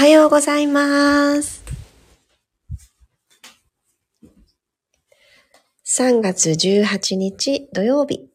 [0.00, 1.62] はようございます。
[5.84, 8.30] 3月18日土曜日、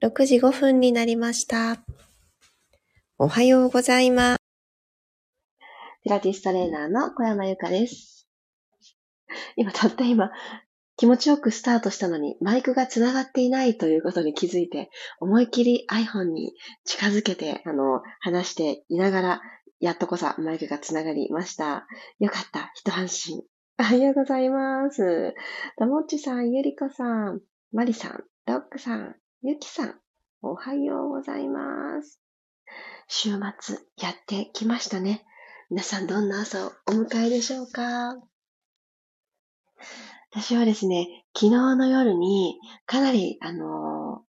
[0.00, 1.80] 6時5分になりました。
[3.18, 4.38] おはようございます。
[6.04, 8.28] ピラティストレーナーの小山由かです。
[9.56, 10.30] 今、たった今、
[10.96, 16.52] 気持ちよくスタートしたのにマイクが繋がっていないということに気づいて、思いっきり iPhone に
[16.84, 19.42] 近づけて、あの、話していながら、
[19.80, 21.86] やっとこさマイクが繋がりました。
[22.18, 22.72] よかった。
[22.74, 23.42] 一安心。
[23.78, 25.34] おはようございます。
[25.78, 27.40] ともっちさん、ゆりこさん、
[27.72, 29.94] まりさん、ロックさん、ゆきさん、
[30.42, 32.20] おはようございます。
[33.06, 35.24] 週末やってきましたね。
[35.70, 38.16] 皆さんどんな朝をお迎えでしょうか？
[40.32, 44.24] 私はですね、昨日の夜にかなり、あの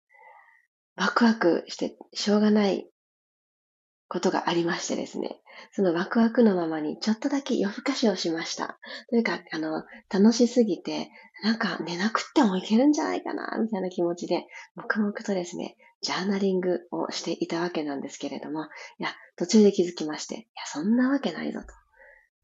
[0.97, 2.89] ー、ワクワクしてしょうがない
[4.09, 5.41] ことがありましてですね、
[5.73, 8.79] そのワクワクのままにちょっとだけ夜更かしをしました。
[9.09, 11.09] というか、あの、楽しすぎて、
[11.43, 18.65] なんか寝なくってもいけるんじゃないかな、みたいな気持ちで、黙々とですね、ジャーナリングをしていたわけなんですけれども、
[18.99, 21.67] いや、途中で気づきまして、いや、そんなわけないぞと。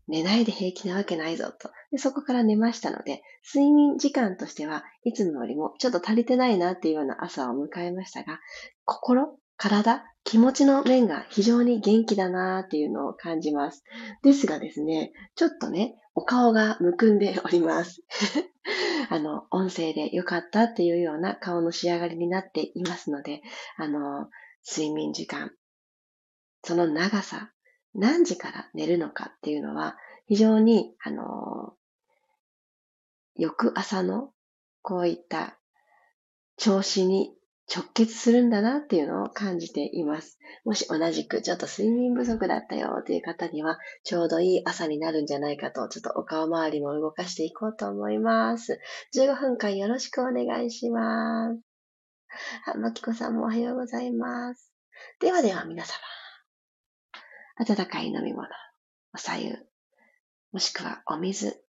[0.08, 1.72] 寝ないで平気なわけないぞと。
[1.92, 3.22] でそこから寝ましたので、
[3.54, 8.40] 睡眠時間としてはいつもよりもちょっと足りてないなっていうような朝を迎えましたが、
[8.86, 13.84] 心、体、気持ちの面が非常に元気だなっていうのを感じます。
[14.24, 18.04] ですがですね、ちょっとね、お顔がむくんでおります。
[19.10, 23.42] あの、音声で良かったっていうような顔の仕上がりになっていますので、
[23.78, 24.30] あの、
[24.66, 25.52] 睡眠時間、
[26.64, 27.52] その長さ、
[27.94, 31.76] 何時から寝るのかっていうのは、非常に、あの、
[33.36, 34.32] 翌朝の
[34.82, 35.60] こういった
[36.58, 37.36] 調子に
[37.74, 40.38] 直結するんだなっていうのを感じています。
[40.66, 48.80] もし同じくちょっと睡眠不足だったよっていう方には、ちょうどいい朝になるんじゃないかと、ちょっとお顔周りも動かしていこうと思います。
[49.16, 51.62] 15分間よろしくお願いします。
[52.66, 54.72] あ、まきこさんもおはようございます。
[55.20, 55.94] ではでは皆様。
[57.56, 58.48] 温かい飲み物、
[59.14, 59.56] お茶湯、
[60.52, 61.64] もしくはお水、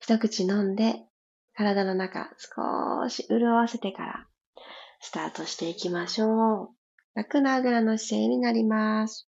[0.00, 0.94] 一口飲んで
[1.54, 4.29] 体の中少し潤わせてから
[5.00, 6.68] スタートしていきましょう。
[7.14, 9.26] 楽なあぐらの姿勢になります。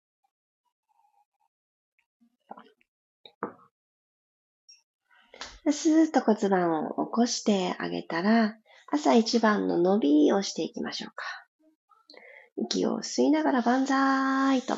[5.71, 8.55] スーッと骨盤を起こしてあげたら、
[8.91, 11.25] 朝一番の伸びをしていきましょうか。
[12.57, 14.75] 息を吸いながら万歳と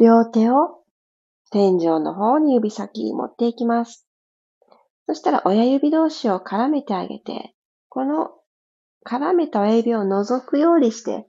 [0.00, 0.82] 両手を
[1.50, 4.06] 天井の方に指先持っていきます。
[5.06, 7.54] そしたら親指同士を絡めてあげて、
[7.88, 8.30] この
[9.06, 11.26] 絡めた親指を覗くようにして、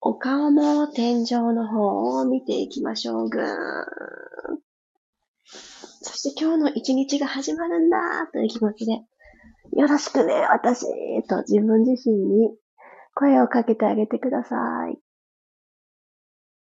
[0.00, 3.28] お顔も天井の方を見ていきましょう。
[3.28, 3.46] ぐーん。
[5.44, 8.92] そして今日の一日が始まるんだという気持ちで、
[9.72, 10.86] よろしくね、私
[11.28, 12.56] と自分自身に
[13.14, 14.56] 声をかけてあげてくださ
[14.88, 14.98] い。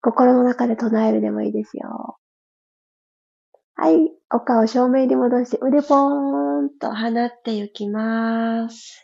[0.02, 2.18] 心の中で唱えるでもいいですよ。
[3.76, 4.12] はい。
[4.32, 9.03] お顔正面に戻して腕ポーンと放っていきます。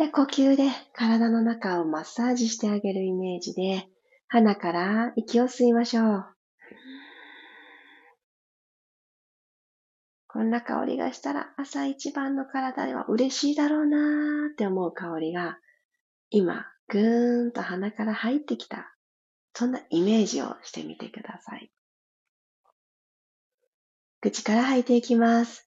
[0.00, 0.62] で、呼吸で
[0.94, 3.86] 体の中をマッサージしてあげるイメージで、
[4.28, 6.26] 鼻から息を吸いましょう。
[10.26, 15.58] こんな香りがしたら朝一番の体では嬉しいだろうなーって思う香りが
[16.30, 18.96] 今ぐーんと鼻から入ってきた。
[19.52, 21.70] そんなイメージをしてみてください。
[24.22, 25.66] 口から吐いていきます。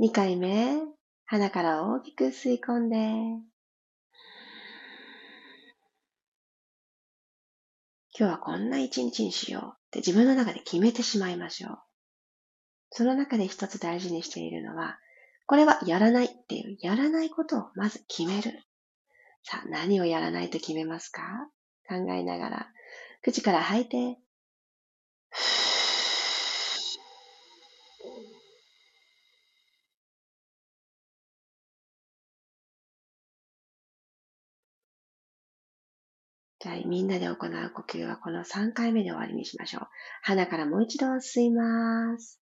[0.00, 0.78] 2回目、
[1.26, 2.96] 鼻から大きく吸い込んで、
[8.16, 11.78] 今日はこんな一日にしようって自分の中で決めてしまいましょう。
[12.90, 15.00] その中で一つ大事にしているのは、
[15.46, 18.52] これはやらないっていう、やらないことをまず決める。
[19.42, 21.22] さあ、何をやらないと決めますか？
[21.88, 22.68] 考えながら、
[23.22, 24.16] 口から吐いて、
[36.68, 37.36] じゃあ、みんなで行う
[37.74, 39.88] 呼吸はこの3回目で終わりにしましょう。
[40.22, 42.40] 鼻からもう一度吸います。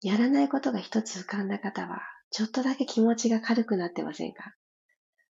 [0.00, 2.00] やらないことが一つ浮かんだ方は、
[2.30, 4.54] ちょっとだけ気持ちが軽くなってませんか？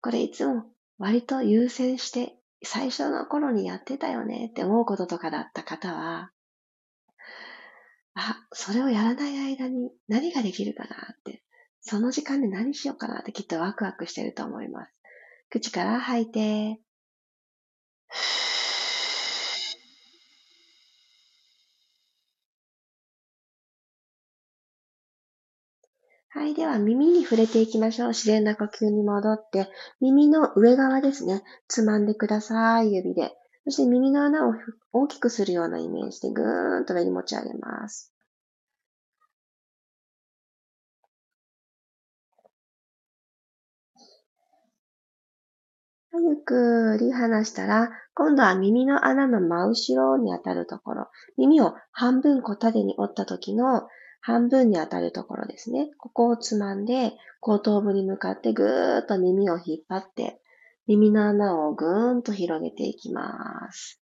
[0.02, 0.64] これいつも
[0.98, 6.30] 割と優先して最初の頃にやってたよねって思うこととかだった方は、
[8.14, 11.42] あ、それをやらない間に何ができるかなって、
[11.80, 14.92] その時間で何しようかなってきっとワクワクしてると思います。
[15.52, 16.80] 口から吐いて、
[26.30, 26.54] はい。
[26.54, 28.08] では、耳に触れていきましょう。
[28.08, 29.68] 自然な呼吸に戻って、
[30.00, 31.42] 耳の上側ですね。
[31.68, 32.94] つまんでください。
[32.94, 33.34] 指で。
[33.64, 34.54] そして耳の穴を
[34.94, 38.10] 大きくするようなイメージでぐーんと上に持ち上げます。
[46.20, 53.88] ゆっくり離したら、今度は耳の穴の真後ろに当たるところ、耳を半分小縦に折った時の
[54.20, 55.90] 半分に当たるところですね。
[55.98, 60.40] ここをつまんで、後頭部に向かってぐーっと耳を引っ張って、
[60.86, 64.00] 耳の穴をぐーんと広げていきます。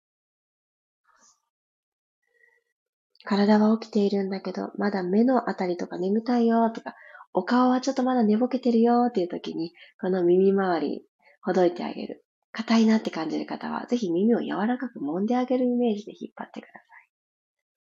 [3.25, 6.95] 体は起きているんだけど、まだ目のあたりとか眠たいよとか、
[7.33, 11.05] お顔はちょっとまだ寝ぼけてるよっていう時に、この耳周り、
[11.45, 12.25] ほどいてあげる。
[12.51, 16.79] 硬いなって感じる方は、ぜひ耳を柔らかく揉んであげるイメージで引っ張ってくださ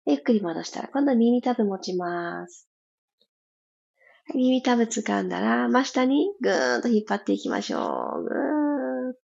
[0.07, 0.13] い。
[0.13, 2.67] ゆっくり戻したら、今度は耳たぶ持ちます。
[4.33, 8.23] 耳たぶ掴んだら、真下にぐーんと引っ張っていきましょう。
[8.23, 9.21] ぐーっと。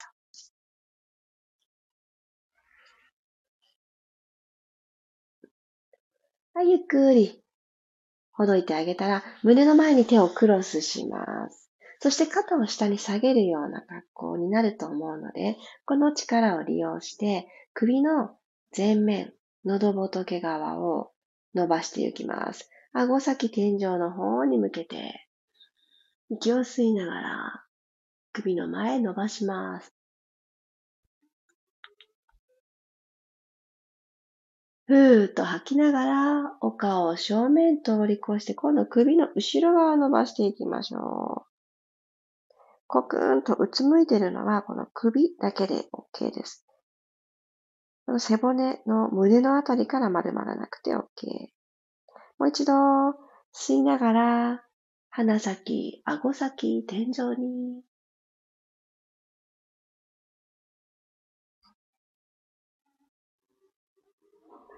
[6.55, 7.41] はい、ゆっくり
[8.33, 11.64] ほどいてあげたら、胸の前に手をクロスします。
[12.01, 18.37] そして肩を下に下げるような格好になると思うので、この力を利用して、首の
[18.77, 19.33] 前面、
[19.65, 21.13] 喉仏側を
[21.55, 22.69] 伸ばしていきます。
[22.93, 25.27] 顎先天井の方に向けて、
[26.31, 27.65] 息を吸いながら、
[28.33, 29.93] 首の前伸ばします。
[34.87, 41.54] ふーっと吐きながら、お顔を正面通り越して、今度首の後ろ側を伸ばしていきましょう。
[42.95, 46.65] コクーンとうつむいてるのは、この首だけで OK です。
[48.07, 51.01] この背骨の胸のあたりから丸まらなくて OK。
[52.39, 52.73] もう一度
[53.53, 54.65] 吸いながら、
[55.11, 57.83] 鼻先、顎先、天井に。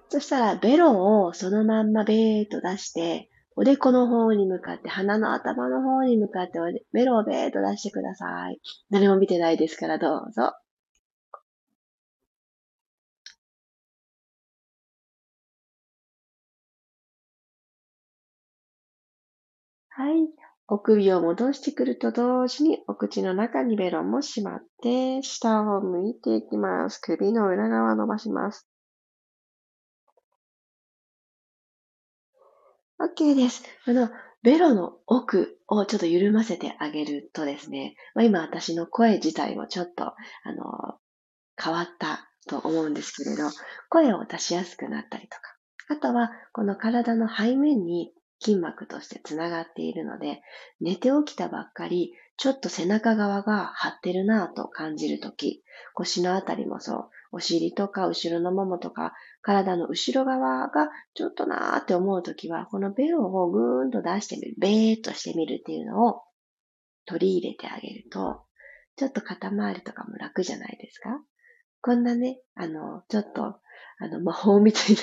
[0.08, 6.60] そしたら、ベロをそのまんまベーと出して、おでこの方に向かって、鼻の頭の方に向かって、
[6.92, 8.60] ベロをベーっと出してください。
[8.90, 10.52] 誰も見てないですからどうぞ。
[19.88, 20.28] はい。
[20.68, 27.00] お首を戻してくると同時に、お口の中にベロンも閉まって、下を向いていきます。
[27.00, 28.68] 首の裏側伸ばします。
[32.98, 33.62] OK です。
[33.84, 34.08] この
[34.42, 40.14] ベロの奥をちょっと緩ませてあげるとですね、まあ、今私の声自体もちょっと、あ
[40.54, 40.98] の、
[41.62, 43.50] 変わったと思うんですけれど、
[43.90, 45.42] 声を出しやすくなったりとか、
[45.90, 50.40] あとは、この体の背面に筋膜としてつながっているので、
[50.80, 55.62] 寝て起きたばっかり、ちょっと背中側が張ってるなぁと感じるとき、
[55.92, 59.12] 腰のあたりもそう、お尻とか後ろのももとか、
[59.42, 66.22] 体の後ろ側がちょっとなーって思うときは、このベロをぐーんと出してみる、ベーっとしてみるっていうのを
[67.04, 68.40] 取り入れてあげると、
[68.96, 71.10] ちょっと肩周りとかも楽じゃないですか？
[71.82, 74.96] こんなね、あの、ちょっと、あの、魔法みたい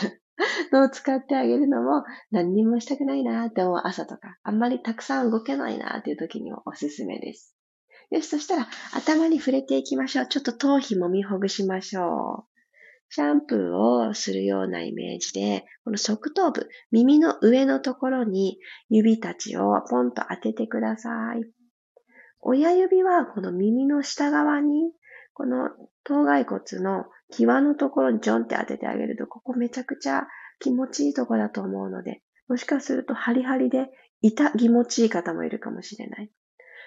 [0.71, 7.55] なのを使ってあげるのも何にもしたくないなーって思う朝とか、あんまりたくさん動けないなーっていう時にもおすすめです。
[8.13, 10.27] よし、そしたら頭に触れていきましょう。
[10.27, 12.53] ちょっと頭皮もみほぐしましょう。
[13.09, 21.43] シャンプーをするようなイメージで、この側頭部、耳の上のところに指たちをポンと当ててください。
[22.39, 24.91] 親指はこの耳の下側に、
[25.33, 25.69] この
[26.03, 30.27] 頭蓋骨の際のところにちょんって当ててあげると、ここめちゃくちゃ
[30.59, 33.87] 気持ちいいところだと思うので、もしかするとハリハリで
[34.21, 36.31] 痛気持ちいい方もいるかもしれない。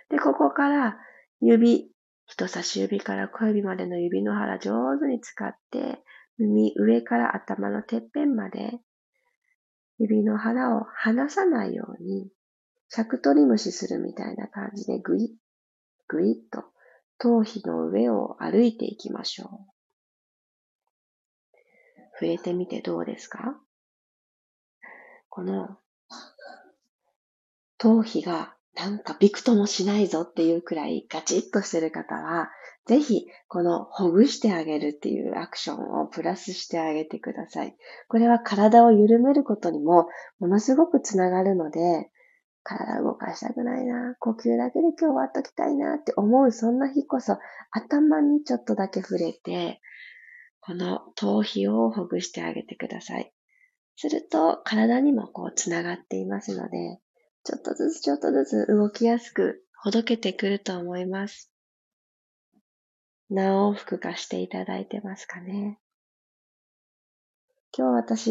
[0.08, 0.98] で、ここから
[1.40, 1.90] 指、
[2.26, 6.02] 人差し指から小指までの指の腹上手に使って、
[6.38, 8.80] 耳上から頭のてっぺんまで
[9.98, 12.30] 指の腹を離さないように、
[12.88, 15.28] 尺取り虫するみたいな感じでグイッ、
[16.08, 16.64] グイッと
[17.18, 19.48] 頭皮の上を歩いていきましょう。
[22.18, 23.60] 触れてみてどうですか？
[25.28, 25.78] この
[27.78, 32.50] 頭皮がなんかびくともしないぞっていうくらいガチッとしてる方は、
[32.86, 37.74] ぜひ、このほぐしてあげるっていうアクションをプラスしてあげてください。
[38.08, 42.10] これは体を緩めることにもものすごくつながるので、
[42.62, 47.38] 体動かしたくないな、呼吸だけで今日終わっときたいなって思うそんな日こそ
[47.70, 49.80] 頭にちょっとだけ触れて、
[50.60, 53.32] この頭皮をほぐしてあげてください。
[53.96, 57.00] すると体にもこうつながっていますので、
[57.46, 61.52] ちょっとずつちょっとずつ動きやすくほどけてくると思います。
[63.30, 65.78] 何往復かしていただいてますかね。
[67.78, 68.30] 今日私、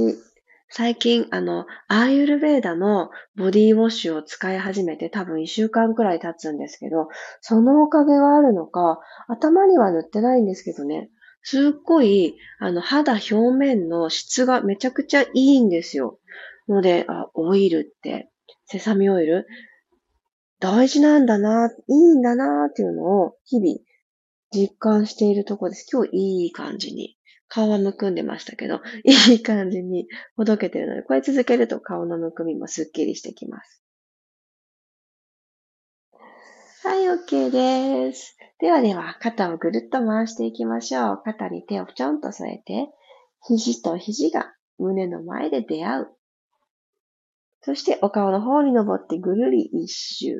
[0.67, 7.07] 最近、あの、アーユルベーダのボディウォッシュを使い始めて多分一週間くらい経つんですけど、
[7.39, 11.09] そのおかげがあるのか、頭には塗ってないんですけどね、
[11.41, 16.19] すっごい、あの、肌表面の質がめちゃくちゃいいんですよ。
[16.67, 18.29] ので、あ、オイルって、
[18.65, 19.47] セサミオイル、
[20.59, 23.79] 大事なんだな、いいんだなっていうのを日々
[24.51, 25.87] 実感しているところです。
[25.91, 27.17] 今日いい感じに。
[27.47, 33.83] 顔はむくんでましたけど、 いい感じにほどけてるので、これ続けると顔のむくみもスッキリしてきます。
[36.83, 38.37] はい、OK です。
[38.59, 41.21] ではでは、肩をぐるっと回していきましょう。
[41.23, 42.91] 肩に手をちょんと添えて、
[43.47, 46.14] 肘と肘が胸の前で出会う。
[47.65, 50.35] そしてお顔の方に登ってぐるり一周。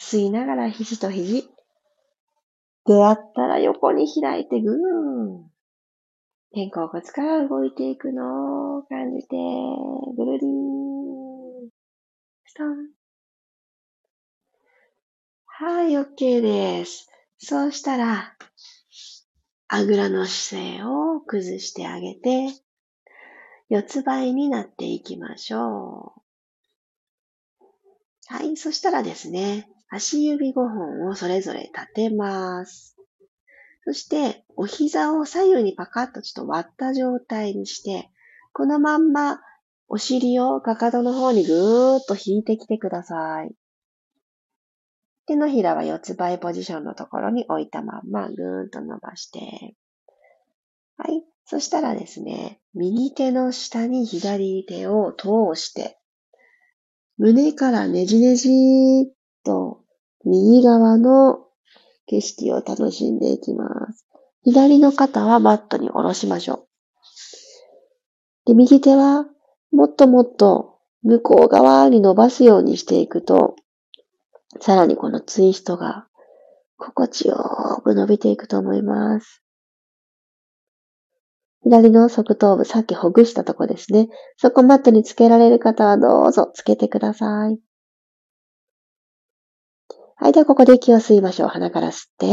[0.00, 1.46] 吸いながら肘と肘、
[2.86, 5.50] 出会ったら横に開いてぐーん。
[6.54, 9.36] 肩甲骨から動いていくのを感じて、
[10.16, 11.68] ぐるりーん。
[12.46, 12.88] ストン。
[15.44, 17.10] はい、OK です。
[17.36, 18.38] そうしたら、
[19.68, 22.54] あぐらの姿勢を崩してあげて、
[23.70, 26.14] 四つ倍になっていきましょ
[27.60, 27.64] う。
[28.26, 32.96] はい、そしたらですね、足指5本をそれぞれ立てます。
[33.84, 38.10] そして、お膝を左右にパカッとちょっと割った状態にして、
[38.52, 39.40] このまんま
[39.86, 43.54] お尻をかかとの方にぐーっと引いてきてください。
[45.26, 49.76] 手のひらは四つ倍ポジションのところに置いたまんまぐーんと伸ばして。
[50.96, 51.29] はい。
[51.50, 55.98] そしたらですね、右手の下に左手を通して、
[57.18, 59.12] 胸からねじねじーっ
[59.44, 59.80] と
[60.24, 61.40] 右側の
[62.06, 64.06] 景色を楽しんでいきます。
[64.44, 66.68] 左の肩はマットに下ろしましょう。
[68.46, 69.26] で、右手は
[69.72, 73.56] もっともっと向こう側に伸ばすようにしていくと、
[74.60, 76.06] さらにこのツイストが
[76.76, 79.39] 心地よく伸びていくと思います。
[81.62, 84.08] 左の側頭部、さっきほぐしたとこですね。
[84.36, 87.58] そこマットにつけられる方はどうぞつけてください。
[90.16, 91.48] はい、ではここで息を吸いましょう。
[91.48, 92.26] 鼻から吸って。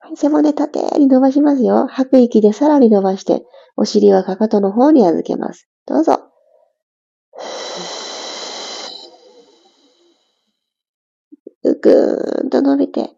[0.00, 1.86] はい、背骨縦に伸ばしますよ。
[1.86, 3.44] 吐く息でさらに伸ばして、
[3.76, 5.68] お尻はかかとの方に預けます。
[5.86, 6.20] どうぞ。
[11.62, 13.10] ぐーんと伸びて、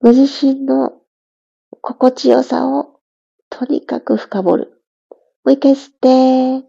[0.00, 1.01] ご自身の
[1.84, 3.00] 心地よさを
[3.50, 4.82] とにかく深掘る。
[5.44, 6.64] もう一回吸って、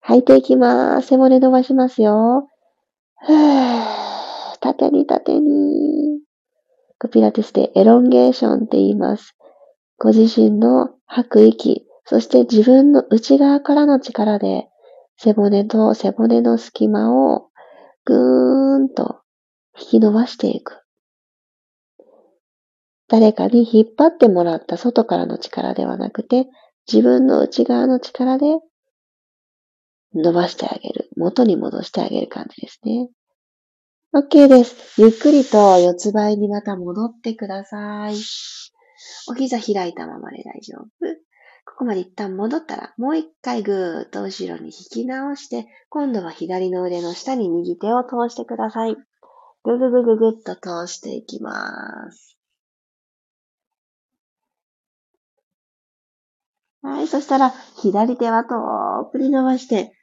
[0.00, 1.08] 吐いていきます。
[1.08, 2.48] 背骨伸ばしますよ。
[3.18, 6.20] ふ ー縦に縦に。
[7.10, 9.34] ピラティスでエロンゲーションって言います。
[9.98, 14.68] ご自身の吐く息、そして自分の内側からの力で
[15.16, 17.49] 背骨と背骨の隙間を
[18.04, 19.20] ぐーんと
[19.78, 20.80] 引き伸ばしていく。
[23.08, 26.46] 誰かに引っ張ってもらった外からの力ではなくて、
[26.90, 28.46] 自分の内側の力で
[30.14, 31.10] 伸ばしてあげる。
[31.16, 33.08] 元に戻してあげる感じですね。
[34.12, 35.00] OK です。
[35.00, 38.14] ゆっくりと四つ倍にまた戻ってください。
[39.28, 41.19] お膝開いたままで大丈夫。
[41.80, 48.96] ここまで一旦戻ったら、もう一回ぐーっと後ろに引き直して、今度は左の腕の下に右手を通してください。
[49.64, 52.36] ぐぐぐぐぐっと通していきます。
[56.82, 59.94] はい、そしたら、左手は遠くに伸ばして、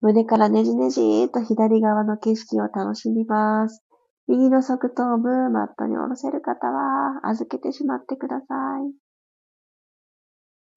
[0.00, 3.84] 胸からねじねじーっと左側の景色を楽しみます。
[4.26, 8.44] 右の側頭部、マットに下ろせる方は、預けてしまってくださ
[8.88, 9.07] い。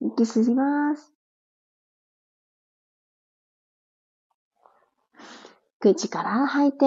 [0.02, 1.14] 息吸います。
[5.80, 6.86] 口から吐いて、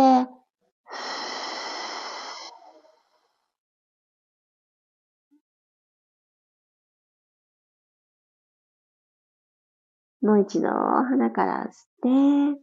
[10.21, 12.61] もう一度鼻から吸って、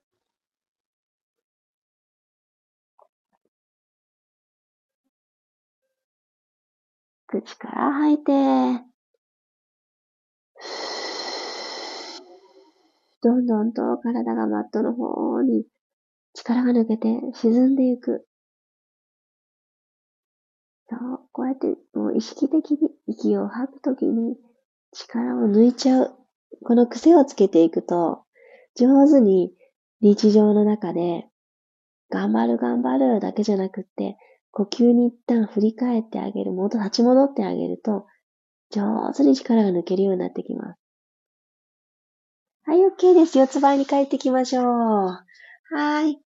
[7.28, 8.91] 口から吐いて、
[13.24, 15.66] どんどんと体がマットの方に
[16.34, 18.26] 力が抜けて沈んでいく。
[20.90, 24.36] そう、こうやってもう意識的に息を吐くときに
[24.92, 26.16] 力を抜いちゃう。
[26.64, 28.24] この癖をつけていくと、
[28.76, 29.54] 上手に
[30.02, 31.28] 日常の中で
[32.10, 34.18] 頑張る頑張るだけじゃなくって、
[34.52, 38.06] 呼吸に一旦振り返ってあげる、元立ち戻ってあげると、
[38.72, 40.80] 上手に力が抜けるようになってきます。
[42.64, 43.38] はい、OK です。
[43.38, 44.66] 四つ倍に帰ってきましょう。
[44.66, 46.20] はい。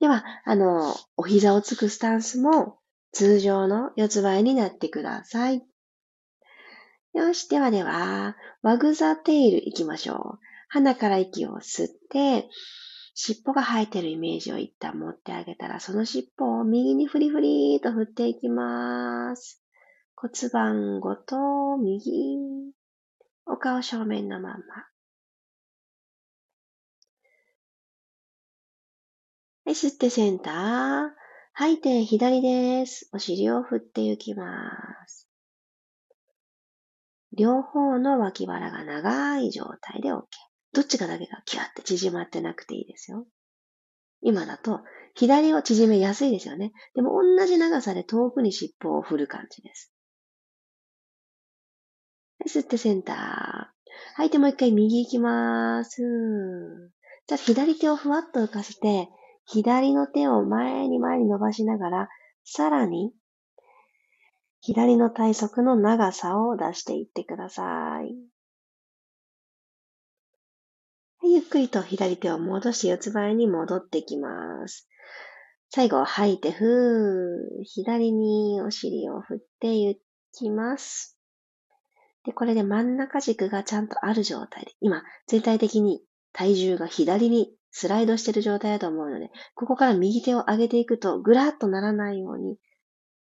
[0.00, 2.78] では、あの、お膝をつくスタンスも
[3.12, 5.62] 通常の四つ倍になってください。
[7.12, 10.38] よし、ではでは、ワグザテイル行きましょう。
[10.68, 12.48] 鼻から息を吸って、
[13.14, 19.60] 尻尾が生えてるイメージを一旦持ってあげたら、その尻尾を右にフリフリと振っていきます。
[20.22, 22.74] 骨盤ごと右。
[23.46, 24.56] お顔正面のまま。
[29.64, 31.08] はい、吸ってセンター。
[31.54, 33.08] 吐いて左です。
[33.14, 34.44] お尻を振っていきま
[35.06, 35.26] す。
[37.32, 40.24] 両方の脇腹が長い状態で OK。
[40.74, 43.26] どっちかだけがキュッて縮まってなくていいですよ。
[44.20, 44.80] 今だと、
[45.14, 46.72] 左を縮めやすいですよね。
[46.94, 49.94] でも同じ長さで遠くに尻尾を振る感じです。
[52.46, 53.80] 吸ってセンター。
[54.16, 56.02] 吐いてもう一回右行きます。
[57.26, 59.08] じゃあ左手をふわっと浮かせて、
[59.46, 62.08] 左の手を前に前に伸ばしながら、
[62.44, 63.12] さらに
[64.60, 68.14] 左の体側の長さを出していってください。
[71.22, 74.88] ゆっくりと左手を戻して四つ倍に戻ってきます。
[75.70, 77.64] 最後、吐いて、ふー。
[77.64, 80.00] 左にお尻を振ってい
[80.32, 81.19] きます。
[82.24, 86.02] で、これで真ん中軸がちゃんとある状態で、今、全体的に
[86.32, 92.58] 体重が左にスライドしてる状態だと思うので、ここから右手を上げていくと、ぐらっとならないように、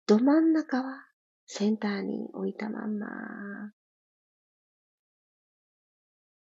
[0.07, 1.05] ど真ん中は
[1.45, 3.07] センターに置いたまんま。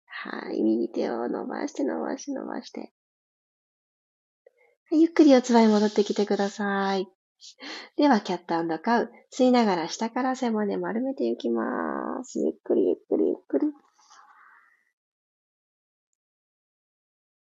[0.07, 0.62] はい。
[0.62, 2.92] 右手を伸ばして伸ばして伸ばして。
[4.90, 7.09] ゆっくり四つ倍戻ってきてください。
[7.96, 9.12] では、キャットカウ。
[9.33, 12.38] 吸いながら下から背骨丸めていきます。
[12.40, 13.66] ゆっくりゆっくりゆっくり。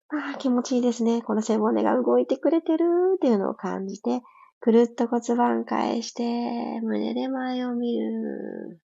[0.09, 1.23] ああ、気持ちいいですね。
[1.23, 2.85] この背骨が動いてくれてる
[3.17, 4.23] っていうのを感じて、
[4.61, 8.81] くるっと骨盤返して、胸で前を見る。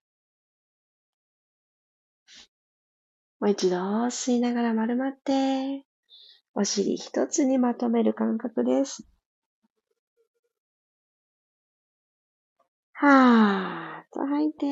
[3.41, 5.85] もう一度吸いながら丸まって、
[6.55, 9.12] お尻一つにまとめる感覚です。
[13.05, 14.65] はーっと吐いて、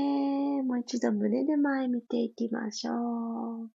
[0.63, 2.93] もう一度胸で前見ていきましょ
[3.65, 3.71] う。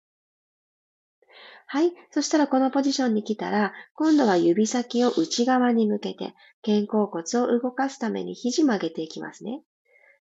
[1.68, 1.92] はい。
[2.12, 6.34] そしたらこのポジションに来たら、今度は指先を内側に向けて、
[6.66, 9.62] 肩甲骨を動かすために肘曲げていきますね。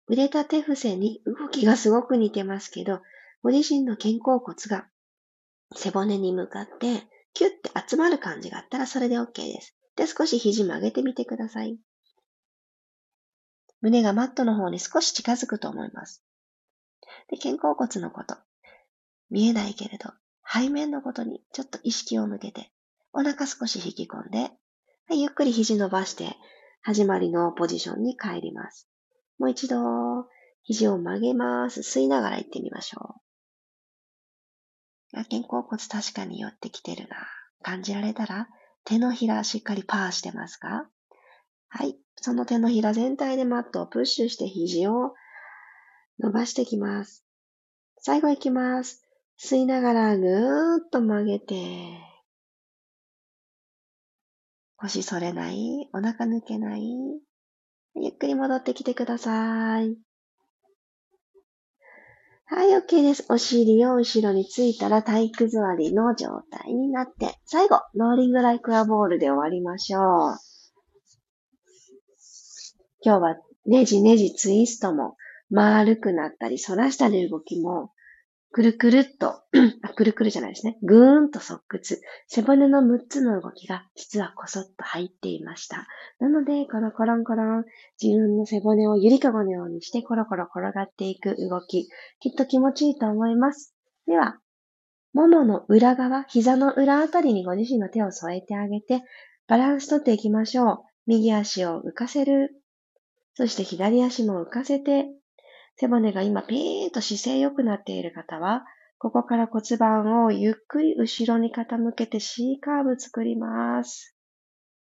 [0.08, 3.02] 腕立て伏せに動きがすごく似てますけど、
[3.42, 4.86] ご自身の肩甲骨が
[5.76, 7.02] 背骨に向かって
[7.34, 9.76] キュッて集まる感じがあったらそれで OK です。
[9.96, 11.80] で、少し肘曲げてみてください。
[13.82, 16.24] 胸がマットの方に少し近づくと思います。
[17.30, 18.38] で、肩甲骨のこと。
[19.30, 20.12] 見えないけれど、
[20.46, 22.72] 背面のことにちょっと意識を向けて、
[23.14, 24.52] お腹少し引き込んで、
[25.12, 26.36] ゆっくり肘伸ばして、
[26.82, 28.88] 始まりのポジションに帰ります。
[29.38, 30.28] もう一度、
[30.64, 31.82] 肘を曲げます。
[31.82, 33.16] 吸いながら行ってみましょ
[35.14, 35.24] う。
[35.24, 37.28] 肩甲骨確かに寄ってきてるな。
[37.62, 38.48] 感じられたら、
[38.86, 40.90] 手のひらしっかりパーしてますか？
[41.68, 41.98] はい。
[42.22, 45.14] その手のひら全体でマットをプッシュして肘を
[46.20, 47.26] 伸ばしていきます。
[48.02, 49.06] 最後いきます。
[49.42, 51.56] 吸いながらぐーっと曲げて、
[54.76, 56.84] 腰反れない、お腹抜けない、
[57.96, 59.98] ゆっくり戻ってきてください。
[62.46, 63.26] はい、OK です。
[63.30, 70.38] お尻を後ろについたら体育座りの状態になって、最後、ローリングライクアボールで終わりましょう。
[73.02, 75.16] 今日はネジネジツイストも
[75.50, 77.92] 丸くなったり反らしたり動きも
[78.52, 79.44] くるくるっと、
[79.84, 80.78] あ、くるくるじゃないですね。
[80.82, 82.02] ぐーんと側屈。
[82.28, 85.88] 背骨の6つの動きが実はこそっと入っていました。
[86.20, 87.66] なので、このコロンコロン、
[88.02, 93.76] 自分の背骨をゆりかごのようにしてコロコロ転がっていく動き、きっと気持ちいいと思います。
[94.08, 94.40] では、
[95.14, 99.04] ももの裏側、膝の裏あたりにご自身の手を添えてあげて、
[99.48, 100.78] バランスとっていきましょう。
[101.06, 102.56] 右足を浮かせる。
[103.40, 105.06] そして左足も浮かせて、
[105.78, 108.66] 背骨が今ピーンと姿勢良くなっている方は、
[108.98, 114.14] ここから骨盤をゆっくり後ろに傾けて C カーブ作ります。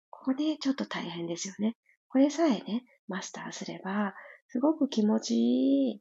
[0.08, 1.76] ここね、ちょっと大変ですよね。
[2.08, 4.14] これさえね、マスターすれば、
[4.48, 6.00] すごく気持ちいい。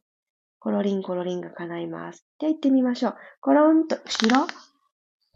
[0.58, 2.26] コロリンコロリンが叶います。
[2.40, 3.16] で、行ってみましょう。
[3.42, 4.46] コロンと後ろ、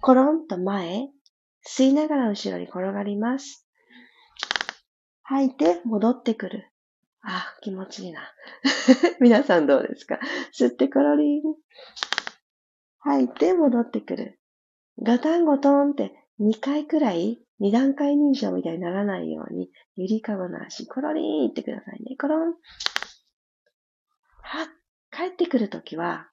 [0.00, 1.11] コロンと前、
[1.68, 3.68] 吸いながら後ろに転がります。
[5.24, 6.70] 吐いて戻ってくる。
[7.22, 8.22] あ、気持ちいいな。
[9.20, 10.18] 皆さんどうですか？
[10.52, 11.42] 吸ってコロリン。
[13.00, 14.40] 吐いて戻ってくる。
[15.02, 17.42] ガタンゴトンって2回くらい？
[17.59, 22.16] 二段階認証みたいにならないように、ゆりかごの足、コロリンってくださいね。
[22.16, 22.54] コロン。
[24.42, 24.66] は、
[25.11, 26.30] 帰ってくるときは、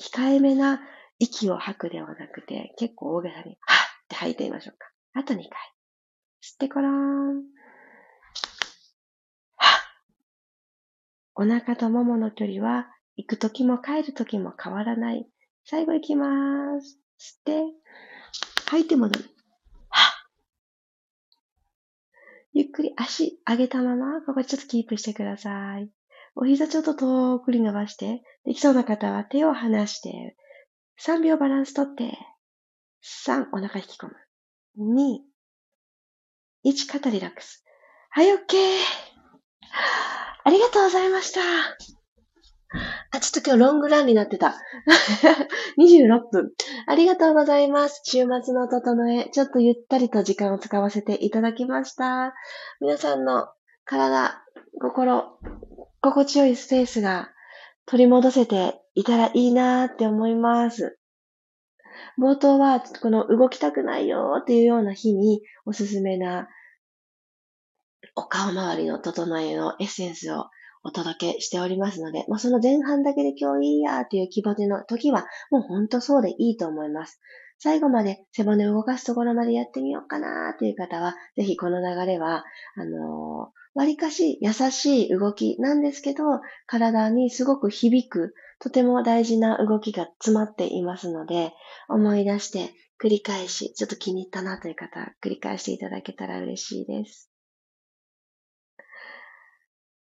[0.00, 0.80] 控えめな
[1.18, 4.90] 息を吐くではなくて、結構大げさに、はっって吐いてみましょうか。
[5.12, 5.44] あと2回。
[6.42, 7.36] 吸ってコロン。
[7.36, 7.44] はっ。
[11.34, 15.26] お腹とももの距離は、行くときも帰るときも変わらない。
[15.64, 16.98] 最後行きます。
[17.18, 17.74] 吸って、
[18.66, 19.24] 吐いて戻る。
[22.54, 25.90] ゆっくり足上げたまま、ここちょっとキープしてください。
[26.34, 30.36] お膝ちょっと遠くに伸ばして、できそうな方は手を離して、
[31.00, 32.18] 3秒バランスとって、
[33.26, 34.14] 3、お腹引き込む。
[36.64, 37.64] 2、1、肩リラックス。
[38.10, 38.38] はい、OK!
[40.44, 41.40] ありがとうございました。
[43.10, 44.56] あ、ちょっと今日ロングランになってた。
[45.78, 46.52] 26分。
[46.86, 48.00] ありがとうございます。
[48.04, 52.34] 週末の整え、ちょっとゆったりと時間を使わせていただきました。
[52.80, 53.48] 皆さんの
[53.84, 54.42] 体、
[54.80, 55.38] 心、
[56.00, 57.30] 心地よいスペースが
[57.86, 60.98] 取り戻せていたらいいなーって思います。
[62.18, 66.48] 冒頭は、この動きたくないよーっていうような日におすすめな
[68.14, 70.46] お顔周りの整えのエッセンスを
[70.84, 77.20] お届けしておりますので、もうその前半だけで今日いいやという気持ちの時は、もうほんとそうでいいと思います。
[77.58, 82.44] 最後まで背骨を動かすところまでやってみようかなという方は、ぜひこの流れは、
[82.76, 86.24] あのー、割かし優しい動きなんですけど、
[86.66, 91.52] 体にすごく響く、とても大事な動きが詰まっていますので、
[91.88, 92.70] 思い出して
[93.02, 97.31] 繰り返し、ちょっと気に入ったなという方は、繰り返していただけたら嬉しいです。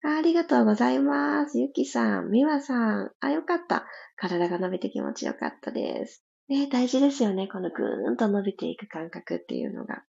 [0.01, 1.59] ありがとうございます。
[1.59, 3.11] ゆきさん、みわさん。
[3.19, 3.85] あ、よかった。
[4.15, 6.23] 体が伸びて気持ちよかったです。
[6.47, 7.47] ね、大事ですよね。
[7.47, 10.03] このぐーんと伸びていく感覚っていうのが。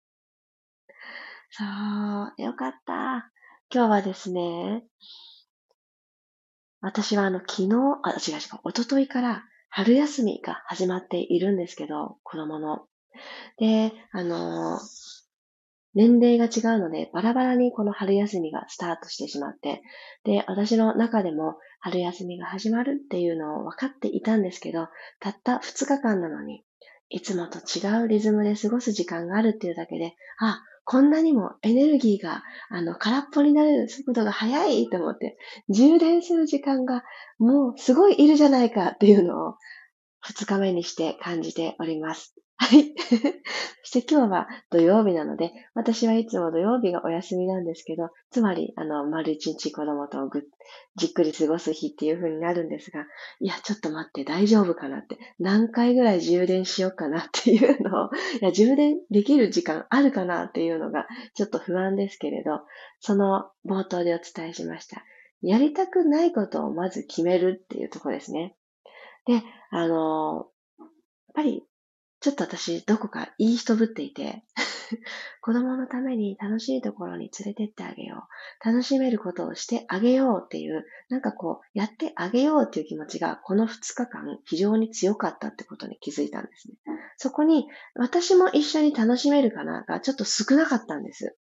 [1.52, 1.63] そ
[2.38, 3.32] う、よかった。
[3.73, 4.84] 今日はですね、
[6.82, 12.88] 私はあの、昨日、あ、違う違う、おとといから春休みが始まっているんですけど、子供の。
[13.58, 14.80] で、あの
[15.97, 19.81] 年齢が違うので、バラバラにこの春休みがスタートしてしまって、
[20.23, 26.63] で、私の中でも春休みが始まるっていうのを分かっていたんですけど、たった2日間なのに、
[27.10, 35.36] いつもと違うリズムで過ごす時間があるっていうだけで、あ、こんなにもエネルギーが、あの、空っぽになる速度が速いと思って、
[35.67, 37.03] 充電する時間が
[37.39, 39.55] もうすごいいるじゃないかっていうのを、
[40.27, 42.36] 2日目にして感じております。
[42.59, 42.93] はい。
[43.83, 50.43] そして今日は土曜日なので、私はいつも土曜日がお休みなんですけど、つまり、あの、丸一日子供とぐ
[50.95, 53.05] じっくり過ごす日っていう風になるんですが、
[53.39, 58.09] いや、ちょっと待って、大丈夫かなって、何回ぐらい充電しようかなっていうのを、
[58.41, 62.61] いや、充電できる時間あるかなっていうのが、ちょっと不安ですけれど、
[62.99, 65.03] その冒頭でお伝えしました。
[65.43, 68.55] やりたくないことをまず決めるっていうところですね。
[69.27, 70.89] で、あの、やっ
[71.35, 71.66] ぱり
[72.27, 74.43] ちょっと私、どこかいい人ぶっていて、
[75.39, 78.27] 子供のために楽しいところに連れてってあげよ
[78.61, 78.67] う。
[78.67, 86.75] 楽しめることをしてあげようっていう、なんかこう、やってあげようっていう気持ちが、この2日間非常に強かったってことに気づいたんですね。
[87.15, 91.37] そこに、私も一緒に楽しめるかながちょっと少なかったんです。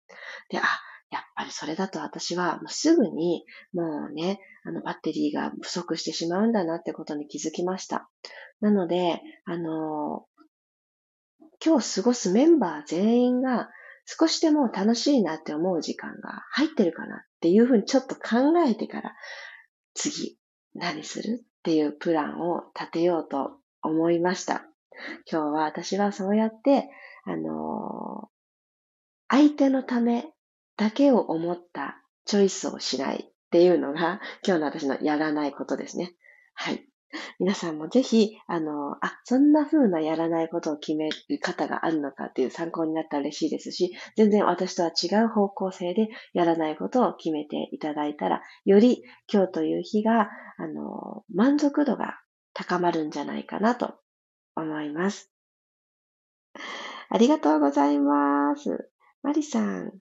[0.51, 0.62] で、あ、
[1.11, 8.09] やっぱりそれだと私はもうすぐにもうね、あのバッテリーが不足してしまうんだなってことに気づきました。
[8.61, 10.27] なので、あの
[11.64, 13.71] 今日過ごすメンバー全員が
[14.07, 19.14] 少しでも楽しいなって思う時間が入ってるかなっていうふうにちょっと考えてから
[19.95, 20.38] 次
[20.75, 24.64] 何するっていうプランを立てようと思いました。
[25.31, 26.88] 今日は私はそうやって、
[27.25, 28.29] あのー、
[29.29, 30.27] 相手のため
[30.77, 36.14] だけを思ったチョイスをしないっていうのが今日の私のやらないことですね。
[36.55, 36.87] はい。
[37.38, 52.19] 皆さんもぜひ、あの、あ、そんな風なやらないことを決める方があるのかっていう参考になったら嬉しいですし、全然私とは違う方向性でやらないことを決めていただいたら、より今日という日が、あの、満足度が
[52.55, 53.95] 高まるんじゃないかなと
[54.55, 55.31] 思います。
[57.09, 58.90] ありがとうございます。
[59.23, 59.92] マリさん、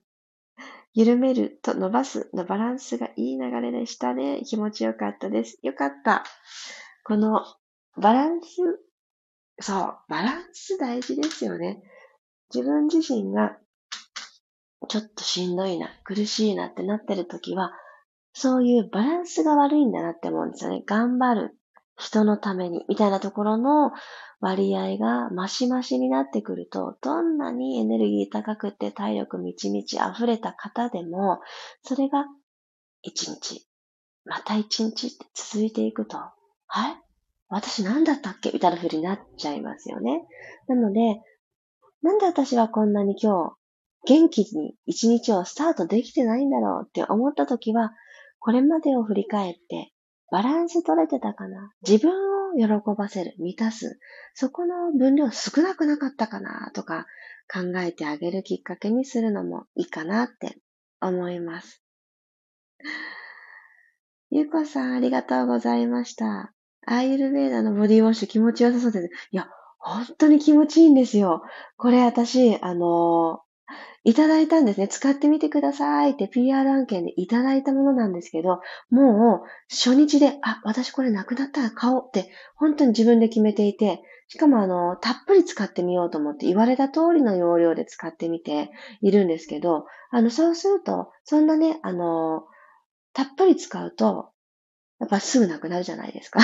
[0.94, 4.40] 緩めると伸ばすのバランスがいい流れでしたね。
[4.46, 5.58] 気持ちよかったです。
[5.62, 6.24] よかった。
[7.06, 7.44] この
[7.96, 8.56] バランス、
[9.60, 11.80] そう、バランス大事ですよね。
[12.52, 13.56] 自分自身が
[14.88, 17.70] ちょっとしんどいな、苦しいなってなってる時は、
[18.32, 20.82] そういうバランスが悪いんだなって思うんですよね。
[20.84, 21.56] 頑張る。
[21.96, 23.92] 人のために、みたいなところの
[24.40, 31.40] 割合がマシマシになってくると、どんなにエネルギー高くて体力みちみち溢れた方でも、
[31.82, 32.26] それが
[33.02, 33.66] 一日、
[34.24, 36.18] また一日って続いていくと、
[36.66, 36.96] はい
[37.48, 38.50] 私何だったっけ？
[38.50, 40.24] みたいな風になっちゃいますよね。
[40.66, 41.20] なので、
[42.02, 47.92] なんで私はこんなに今日、元気に一日をスタートできてないんだろうって思った時は、
[48.40, 49.92] これまでを振り返って、
[50.32, 51.70] バランス取れてたかな？
[51.86, 52.10] 自分
[52.52, 54.00] を喜ばせる、満たす。
[54.34, 56.72] そこの分量少なくなかったかな？
[56.74, 57.06] とか
[57.48, 60.58] 考えてあげるきっかけにするのもいいかなって
[61.00, 61.80] 思います。
[64.30, 66.52] ゆうこさんありがとうございました。
[66.86, 69.10] アイルベーダーのボディウォッシュ気持ちよさそうです。
[69.32, 71.42] いや、本当に気持ちいいんですよ。
[71.76, 73.40] これ私、あの
[74.04, 74.86] いただいたんですね。
[74.86, 88.70] 使ってみてくださいって PR 案件でいただいたものなんですけど、もう初日で、あ、私これなくなったら買おうって本当に自分で決めていて、しかもあの、たっぷり使ってみようと思って言われた通りの容量で使ってみて
[89.02, 92.44] いるんですけど、あの、そうすると、そんなね、あの、
[93.12, 94.30] たっぷり使うと、
[94.98, 96.40] やっぱすぐなくなるじゃないですか。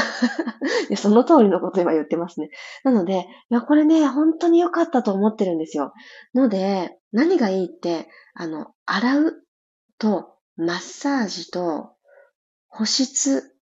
[0.97, 2.51] その通りのこと今言ってますね。
[2.85, 5.95] なので、いや、これね、本当に良かったと思ってるんですよ。
[6.35, 9.43] ので、何がいいって、あの、洗う
[9.99, 11.95] と、マッサージと、
[12.69, 13.57] 保湿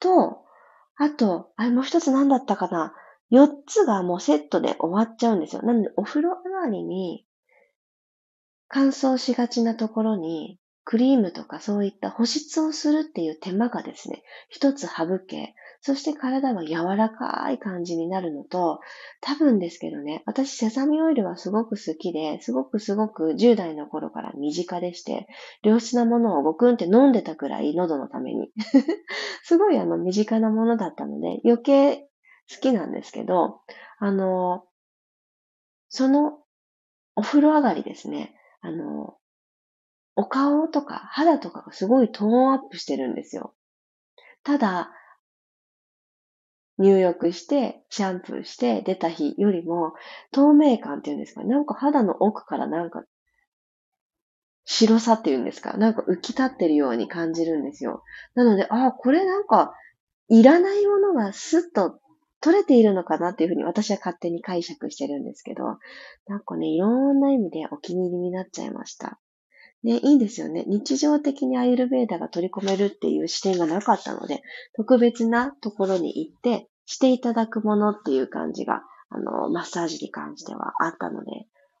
[0.00, 0.44] と、
[0.96, 2.94] あと、あれもう一つ何だったかな？
[3.30, 5.62] 四つがもうセットで終わっちゃうんですよ。
[5.62, 7.24] なので、お風呂上がりに、
[8.68, 10.59] 乾燥しがちなところに、
[10.90, 18.80] クリームとかそういった保湿をするっていう手間がですね、一つ省け、そして体は柔らかい感じになるのと、
[19.20, 25.28] 多分ですけどね、私セサミオイルはすごく好きで、すごくすごく10代の頃から身近でして、
[25.62, 28.50] 良質なものをごくんって飲んでたくらい喉のために。
[29.44, 31.98] すごいあの身近なものだったので、余計
[32.52, 33.60] 好きなんですけど、
[34.00, 34.64] あの、
[35.88, 36.40] その
[37.14, 39.19] お風呂上がりですね、あの、
[40.20, 43.54] お顔とか肌とかがすごいトーンアップしてるんですよ。
[44.44, 44.90] ただ、
[46.76, 49.94] 入浴して、シャンプーして出た日よりも、
[50.30, 53.02] 透明感っていうんですか、なんか肌の奥からなんか、
[54.66, 58.02] 白さっていうんですか、なんか浮き立ってるように感じるんですよ。
[58.34, 59.72] なので、ああ、これなんか、
[60.28, 61.98] いらないものがスッと
[62.42, 65.78] 取れているのかなっていうふうに私は勝手に解釈してるんですけど、
[66.26, 69.18] なんかね、いろんな意味でお気に入りになっちゃいました。
[69.82, 70.64] ね、いいんですよね。
[70.66, 74.42] 日常的にアイルベーダが取り込めるっていう視点がなかったので、
[74.76, 81.30] 特別なところに行ってしていただくものっていう感じが、あの、マッサージに関してはあったので、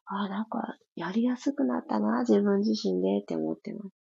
[0.06, 3.99] ああ、なんか、やりやすくなったな、自分自身でって思ってます。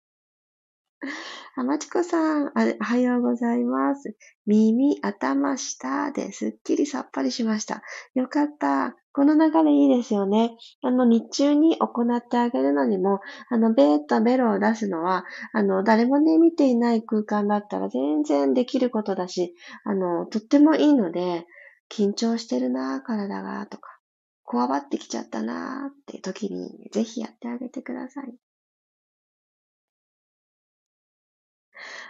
[1.56, 4.16] あまちこさん、あおはようございます。
[4.46, 7.82] 耳、頭、下ですっきりさっぱりしました。
[8.14, 8.96] よかった。
[9.12, 10.56] この流れいいですよね。
[10.84, 21.48] あの、日中に行ってあげるのにも、あの、ベーとベロを出すのは、あの、誰もね、見ていない空間だったら全然できることだし、あの、とってもいいので、
[21.90, 23.90] 緊張してるな、体が、とか、
[24.44, 28.47] こわばってきちゃったな、って時に、ぜひやってあげてください。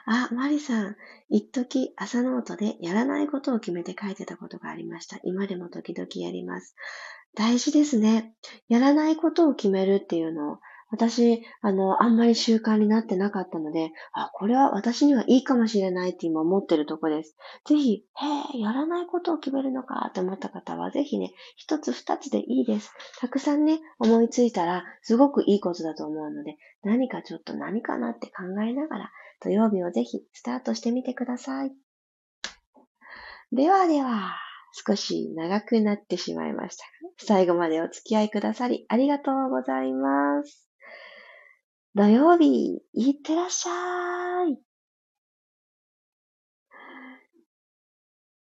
[0.10, 0.96] あ、マリさん、
[1.30, 5.20] 一時朝ノートでやらないことを決めて書いてたことがありました。
[5.24, 6.76] 今でも時々やります。
[7.36, 8.34] 大事ですね。
[8.70, 17.36] やらないことを決めるっていうのを、私、あの、あんまり習慣になってなかったので、あ、これは私にはいいかもしれないって今思ってるとこです。
[17.66, 22.94] ぜひ、へえ、やらないことを決めるのかって思った方は、ぜひね、一つ二つでいいです。
[23.20, 31.74] たくさんね、思いついたら、すごくいいことだと思うので、何かちょっと何かなって考えながら、土曜日をぜひスタートしてみてください。
[33.52, 34.36] ではでは、
[34.74, 36.86] 少し長くなってしまいました。
[37.18, 40.67] 最後までお付き合いくださりありがとうございます。
[41.96, 44.58] 土曜日、いってらっしゃい。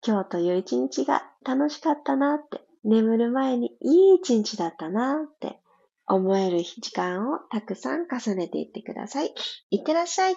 [0.06, 5.60] 今日という一日が楽しかったなって、眠る前にいい一日だったなって
[6.06, 9.34] 思える時間をたくさん重ねていってください。
[9.70, 10.36] いってらっしゃい。